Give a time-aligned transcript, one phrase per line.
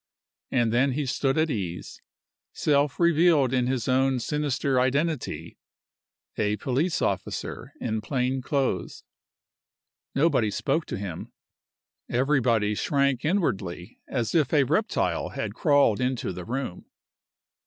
[0.49, 2.01] And then he stood at ease,
[2.53, 5.59] self revealed in his own sinister identity
[6.39, 9.03] a police officer in plain clothes.
[10.15, 11.31] Nobody spoke to him.
[12.09, 16.85] Everybody shrank inwardly as if a reptile had crawled into the room.